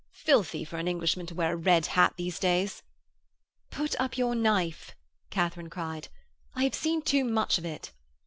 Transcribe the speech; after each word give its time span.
'Filthy 0.09 0.65
for 0.65 0.77
an 0.79 0.87
Englishman 0.87 1.27
to 1.27 1.35
wear 1.35 1.53
a 1.53 1.55
red 1.55 1.85
hat 1.85 2.15
these 2.17 2.39
days!' 2.39 2.81
'Put 3.69 3.93
up 4.01 4.17
your 4.17 4.33
knife,' 4.33 4.95
Katharine 5.29 5.69
cried, 5.69 6.07
'I 6.55 6.63
have 6.63 6.73
seen 6.73 7.03
too 7.03 7.23
much 7.23 7.59
of 7.59 7.65
it.' 7.65 7.93